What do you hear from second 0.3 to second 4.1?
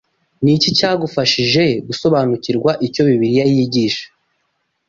Ni iki cyagufashije gusobanukirwa icyo Bibiliya yigisha?